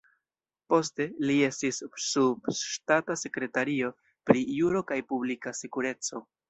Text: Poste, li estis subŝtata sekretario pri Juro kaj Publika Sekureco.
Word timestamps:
Poste, 0.73 1.05
li 1.31 1.35
estis 1.49 1.79
subŝtata 2.07 3.19
sekretario 3.25 3.95
pri 4.31 4.45
Juro 4.61 4.87
kaj 4.93 5.03
Publika 5.15 5.59
Sekureco. 5.63 6.29